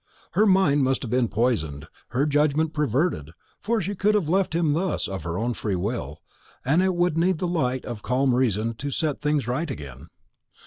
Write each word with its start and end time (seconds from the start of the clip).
Her 0.31 0.47
mind 0.47 0.83
must 0.83 1.03
have 1.03 1.11
been 1.11 1.27
poisoned, 1.27 1.85
her 2.07 2.25
judgment 2.25 2.73
perverted, 2.73 3.33
before 3.61 3.81
she 3.83 3.93
could 3.93 4.15
have 4.15 4.27
left 4.27 4.55
him 4.55 4.73
thus 4.73 5.07
of 5.07 5.21
her 5.25 5.37
own 5.37 5.53
free 5.53 5.75
will; 5.75 6.23
and 6.65 6.81
it 6.81 6.95
would 6.95 7.19
need 7.19 7.37
the 7.37 7.45
light 7.47 7.85
of 7.85 8.01
calm 8.01 8.33
reason 8.33 8.73
to 8.77 8.89
set 8.89 9.21
things 9.21 9.47
right 9.47 9.69
again. 9.69 10.07